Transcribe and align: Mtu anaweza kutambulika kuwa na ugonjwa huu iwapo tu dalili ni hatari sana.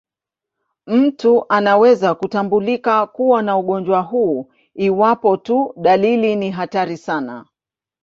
Mtu 0.87 1.45
anaweza 1.49 2.15
kutambulika 2.15 3.07
kuwa 3.07 3.41
na 3.41 3.57
ugonjwa 3.57 4.01
huu 4.01 4.51
iwapo 4.75 5.37
tu 5.37 5.73
dalili 5.77 6.35
ni 6.35 6.51
hatari 6.51 6.97
sana. 6.97 7.45